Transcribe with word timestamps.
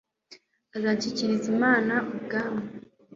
azashyikiriza 0.75 1.47
Imana 1.55 1.95
ubwami 2.17 2.61